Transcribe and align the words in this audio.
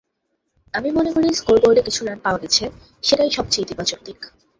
আমি 0.73 0.89
মনে 0.97 1.11
করি 1.15 1.27
স্কোরবোর্ডে 1.33 1.81
কিছু 1.87 2.01
রান 2.03 2.19
পাওয়া 2.25 2.41
গেছে, 2.43 2.63
সেটাই 3.03 3.31
সবচেয়ে 3.37 3.63
ইতিবাচক 3.65 3.99
দিক। 4.05 4.19